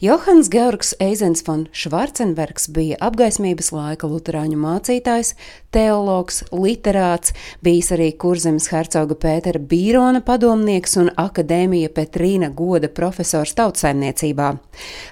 Johans 0.00 0.48
Georgs 0.48 0.94
Eizens 0.98 1.42
von 1.46 1.66
Švarcenbergs 1.76 2.70
bija 2.72 2.96
apgaismības 3.04 3.66
laika 3.76 4.08
luterāņu 4.08 4.56
mācītājs, 4.56 5.34
teologs, 5.76 6.38
literāts, 6.56 7.34
bijis 7.60 7.92
arī 7.92 8.06
kurzemes 8.16 8.70
hercoga 8.72 9.12
Pētera 9.20 9.60
Bīrona 9.60 10.22
padomnieks 10.24 10.96
un 11.02 11.12
akadēmija 11.20 11.92
Petrīna 11.92 12.48
goda 12.48 12.88
profesors 12.88 13.52
tautsaimniecībā. 13.60 14.54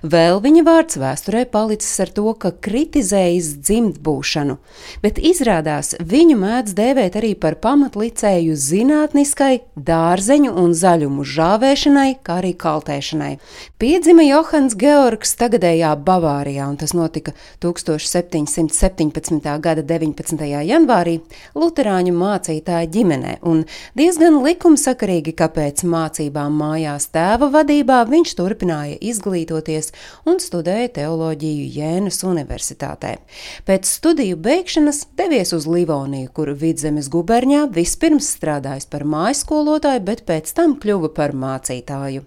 Vēl 0.03 0.41
viņa 0.45 0.62
vārds 0.67 0.98
vēsturē 1.00 1.45
palicis 1.50 1.98
ar 2.05 2.12
to, 2.14 2.27
ka 2.39 2.53
kritizējis 2.53 3.50
dzimtbūšanu, 3.67 4.59
bet 5.03 5.18
izrādās 5.18 5.95
viņu 5.98 6.37
mēdz 6.39 6.75
dēvēt 6.79 7.18
arī 7.18 7.35
par 7.39 7.59
pamatlicēju 7.62 8.54
zinātniskai, 8.54 9.62
dārzeņu 9.75 10.54
un 10.62 10.75
zaļumu 10.77 11.27
žāvēšanai, 11.27 12.09
kā 12.23 12.39
arī 12.43 12.54
kaltēšanai. 12.59 13.32
Piedzima 13.79 14.27
Johans 14.27 14.77
Georgs 14.79 15.35
tagadējā 15.39 15.95
Bavārijā, 16.07 16.69
un 16.69 16.77
tas 16.80 16.94
notika 16.94 17.35
1717. 17.63 19.58
gada 19.63 19.82
19. 19.82 20.46
janvārī 20.69 21.19
Lutāņu 21.58 22.14
mācītāja 22.14 22.89
ģimenē, 22.94 23.39
un 23.46 23.64
diezgan 23.99 24.41
likumsakarīgi, 24.44 25.35
kāpēc 25.39 25.85
mācībām 25.89 26.55
mājās 26.58 27.08
tēva 27.14 27.50
vadībā 27.55 28.03
viņš 28.08 28.35
turpināja 28.39 28.99
izglītoties 29.58 29.93
un 30.26 30.39
studēja 30.40 30.89
teoloģiju 30.98 31.66
Jēnas 31.75 32.22
Universitātē. 32.25 33.19
Pēc 33.66 33.86
studiju 33.86 34.36
beigšanas 34.36 35.06
devies 35.16 35.53
uz 35.53 35.66
Livoniju, 35.66 36.30
kur 36.33 36.53
Vidzemes 36.55 37.08
guberņā 37.08 37.69
vispirms 37.72 38.28
strādājis 38.36 38.89
par 38.89 39.05
mājskolotāju, 39.05 40.05
bet 40.05 40.25
pēc 40.27 40.52
tam 40.55 40.77
kļuva 40.78 41.12
par 41.14 41.33
mācītāju. 41.33 42.25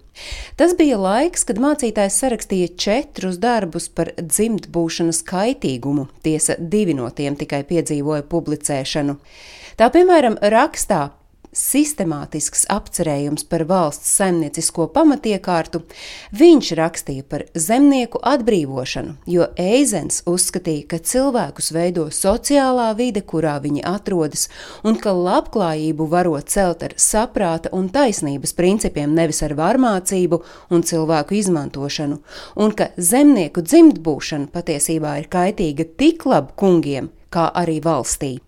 Tas 0.56 0.74
bija 0.76 0.98
laiks, 0.98 1.44
kad 1.44 1.58
mācītājs 1.58 2.20
sarakstīja 2.20 2.74
četrus 2.76 3.38
darbus 3.40 3.88
par 3.88 4.12
dzimtbūšanas 4.18 5.22
kaitīgumu. 5.24 6.08
Tiesa, 6.22 6.56
divi 6.58 6.94
no 6.94 7.08
tiem 7.10 7.36
tikai 7.36 7.64
piedzīvoja 7.64 8.26
publicēšanu. 8.28 9.16
Tā 9.80 9.88
piemēram, 9.88 10.36
rakstā 10.52 11.08
sistemātisks 11.52 12.64
apcerējums 12.72 13.44
par 13.48 13.64
valsts 13.68 14.08
saimniecisko 14.16 14.86
pamatiekārtu, 14.94 15.82
viņš 16.36 16.70
rakstīja 16.78 17.26
par 17.28 17.44
zemnieku 17.54 18.20
atbrīvošanu, 18.24 19.18
jo 19.28 19.48
Eizens 19.60 20.22
uzskatīja, 20.28 20.86
ka 20.88 21.00
cilvēkus 21.12 21.70
veido 21.76 22.06
sociālā 22.14 22.88
vide, 22.96 23.20
kurā 23.20 23.58
viņi 23.62 23.84
atrodas, 23.88 24.48
un 24.84 24.96
ka 24.96 25.12
labklājību 25.12 26.08
varot 26.08 26.48
celt 26.52 26.86
ar 26.88 26.96
saprāta 26.96 27.72
un 27.76 27.90
taisnības 27.92 28.56
principiem, 28.56 29.12
nevis 29.14 29.42
ar 29.44 29.56
varmācību 29.58 30.40
un 30.72 30.84
cilvēku 30.88 31.36
izmantošanu, 31.42 32.20
un 32.56 32.76
ka 32.76 32.90
zemnieku 32.96 33.64
dzimtbūšana 33.68 34.48
patiesībā 34.56 35.18
ir 35.20 35.30
kaitīga 35.32 35.90
tik 36.00 36.24
labi 36.26 36.56
kungiem, 36.56 37.12
kā 37.32 37.50
arī 37.52 37.80
valstī. 37.84 38.38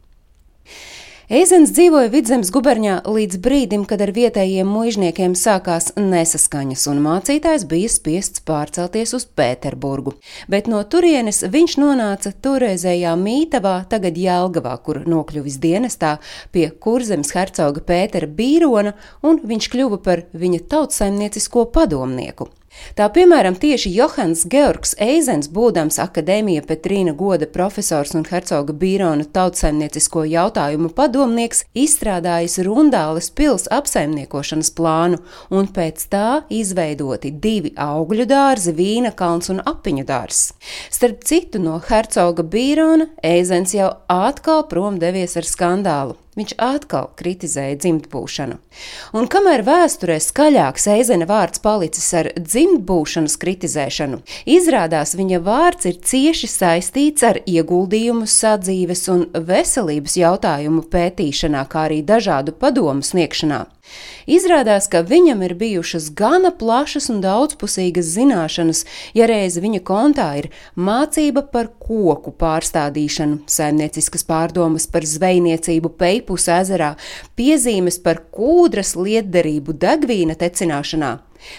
Eizens 1.32 1.70
dzīvoja 1.72 2.10
Vidzemes 2.12 2.50
guberņā 2.52 2.98
līdz 3.08 3.38
brīdim, 3.40 3.86
kad 3.88 4.02
ar 4.04 4.10
vietējiem 4.12 4.68
mužniekiem 4.68 5.32
sākās 5.32 5.94
nesaskaņas, 5.96 6.82
un 6.92 6.98
mācītājs 7.00 7.62
bija 7.70 7.88
spiests 7.88 8.42
pārcelties 8.44 9.14
uz 9.16 9.24
Pēterburgu. 9.24 10.12
Bet 10.52 10.68
no 10.68 10.82
turienes 10.84 11.40
viņš 11.48 11.78
nonāca 11.80 12.34
toreizējā 12.44 13.14
Mītavā, 13.16 13.72
tagad 13.88 14.20
Jēlgavā, 14.20 14.74
kur 14.84 15.00
nokļuvis 15.08 15.56
dienestā 15.64 16.18
pie 16.52 16.66
kurzemes 16.76 17.32
hercoga 17.32 17.80
Pētera 17.80 18.28
Bīrona, 18.28 18.92
un 19.24 19.40
viņš 19.48 19.70
kļuva 19.72 20.02
par 20.04 20.26
viņa 20.36 20.60
tautsaimniecisko 20.76 21.64
padomnieku. 21.72 22.50
Tā 22.94 23.08
piemēram, 23.10 23.56
tieši 23.58 23.90
Johans 23.94 24.44
Georgs 24.50 24.94
Eizens, 25.02 25.48
būdams 25.50 25.98
akadēmija 26.02 26.62
Petrīna 26.68 27.14
goda 27.18 27.48
profesors 27.50 28.14
un 28.14 28.26
hercoga 28.28 28.74
Bīrona 28.76 29.26
tautsaimniecisko 29.34 30.24
jautājumu 30.30 30.92
padomnieks, 30.94 31.64
izstrādājis 31.74 32.60
Rundāles 32.66 33.30
pils 33.34 33.66
apsaimniekošanas 33.74 34.70
plānu, 34.78 35.20
un 35.50 35.70
pēc 35.74 36.06
tā 36.12 36.28
izveidoti 36.54 37.34
divi 37.34 37.74
augļu 37.74 38.28
dārzi, 38.30 38.74
vīna 38.78 39.14
kalns 39.18 39.50
un 39.54 39.62
apiņu 39.64 40.06
dārzs. 40.08 40.52
Starp 40.90 41.24
citu, 41.26 41.62
no 41.62 41.80
hercoga 41.88 42.46
Bīrona 42.46 43.10
Eizens 43.22 43.74
jau 43.74 43.90
atkal 44.10 44.68
prom 44.70 45.00
devies 45.02 45.34
ar 45.40 45.48
skandālu. 45.48 46.18
Viņš 46.34 46.54
atkal 46.58 47.10
kritizēja 47.18 47.76
dzimtbūšanu. 47.78 48.56
Un 49.14 49.28
kamēr 49.30 49.62
vēsturē 49.66 50.16
skaļāks 50.22 50.88
eizena 50.94 51.28
vārds 51.30 51.62
palicis 51.62 52.08
ar 52.18 52.30
dzimtbūšanas 52.38 53.36
kritizēšanu, 53.42 54.18
izrādās 54.56 55.14
viņa 55.18 55.42
vārds 55.46 55.90
ir 55.90 56.00
cieši 56.02 56.50
saistīts 56.50 57.26
ar 57.26 57.38
ieguldījumu 57.46 58.26
sadzīves 58.30 59.06
un 59.14 59.28
veselības 59.34 60.18
jautājumu 60.18 60.88
pētīšanā, 60.90 61.62
kā 61.70 61.86
arī 61.88 62.02
dažādu 62.06 62.56
padomu 62.58 63.06
sniegšanā. 63.06 63.64
Izrādās, 64.24 64.86
ka 64.88 65.02
viņam 65.04 65.42
ir 65.44 65.52
bijušas 65.60 66.08
gana 66.16 66.48
plašas 66.56 67.10
un 67.12 67.20
daudzpusīgas 67.24 68.08
zināšanas, 68.14 68.84
ja 69.16 69.28
reiz 69.28 69.58
viņa 69.60 69.82
kontā 69.84 70.28
ir 70.40 70.48
mācība 70.76 71.44
par 71.52 71.68
koku 71.82 72.32
pārstādīšanu, 72.40 73.42
saimnieciskas 73.44 74.24
pārdomas 74.28 74.88
par 74.88 75.04
zvejniecību 75.08 75.92
Peipus 76.00 76.48
ezerā, 76.48 76.94
piezīmes 77.36 78.00
par 78.00 78.22
kūdras 78.32 78.94
lietderību 78.96 79.76
degvīna 79.84 80.38
tecināšanā. 80.40 81.18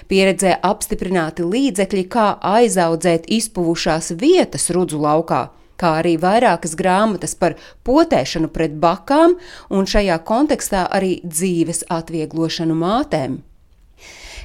Pieredzē 0.09 0.55
apstiprināti 0.65 1.45
līdzekļi, 1.45 2.07
kā 2.09 2.31
aizaudzēt 2.41 3.29
izpuvušās 3.29 4.15
vietas 4.17 4.71
rudzu 4.73 5.03
laukā 5.05 5.43
kā 5.81 5.95
arī 6.01 6.15
vairākas 6.21 6.77
grāmatas 6.79 7.35
par 7.39 7.57
potēšanu 7.87 8.51
pret 8.53 8.77
bakām 8.81 9.37
un 9.69 9.89
šajā 9.89 10.21
kontekstā 10.27 10.85
arī 10.99 11.17
dzīves 11.25 11.85
atvieglošanu 11.93 12.77
mātēm. 12.79 13.43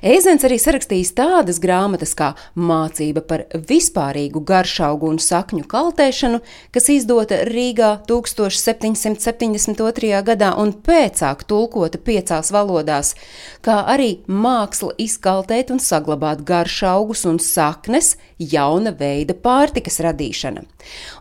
Eizens 0.01 0.41
arī 0.49 0.57
sarakstījis 0.57 1.11
tādas 1.13 1.59
grāmatas 1.61 2.15
kā 2.17 2.31
Mācība 2.57 3.21
par 3.21 3.45
vispārīgu 3.53 4.41
garšaugu 4.49 5.05
un 5.13 5.21
sakņu 5.21 5.69
kaltēšanu, 5.69 6.41
kas 6.73 6.89
izdota 6.89 7.45
Rīgā 7.45 8.01
1772. 8.09 10.25
gadā 10.25 10.57
un 10.63 10.73
pēcāk 10.73 11.45
tulkota 11.45 12.01
piecās 12.01 12.49
valodās, 12.49 13.13
kā 13.61 13.85
arī 13.93 14.25
Māksla 14.25 14.97
izkaltēt 15.05 15.69
un 15.75 15.81
saglabāt 15.85 16.49
garšaugus 16.49 17.29
un 17.29 17.37
saknes, 17.37 18.17
jauna 18.41 18.97
veida 18.97 19.37
pārtikas 19.37 20.01
radīšana. 20.01 20.65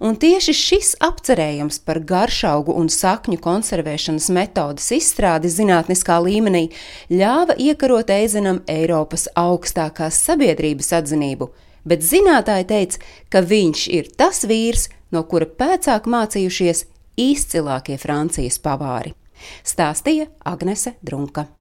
Un 0.06 0.18
tieši 0.20 0.56
šis 0.56 0.92
apcerējums 1.04 1.82
par 1.86 2.02
garšaugu 2.08 2.76
un 2.80 2.90
sakņu 2.94 3.40
konservēšanas 3.44 4.30
metodas 4.36 4.90
izstrādi 4.96 5.52
zinātniskā 5.54 6.20
līmenī 6.24 6.68
ļāva 7.12 7.58
iekarot 7.60 8.14
Eizenam 8.14 8.64
Eiropas 8.70 9.28
augstākās 9.40 10.22
sabiedrības 10.30 10.94
atzinību, 11.02 11.50
bet 11.90 12.06
zinātāji 12.06 12.70
teica, 12.72 13.04
ka 13.30 13.44
viņš 13.44 13.86
ir 14.00 14.12
tas 14.20 14.46
vīrs, 14.48 14.88
no 15.12 15.26
kura 15.28 15.50
pēcāk 15.50 16.08
mācījušies 16.10 16.86
izcilākie 17.20 18.00
Francijas 18.00 18.62
pavāri. 18.64 19.16
Stāstīja 19.64 20.30
Agnese 20.48 20.98
Drunka. 21.04 21.50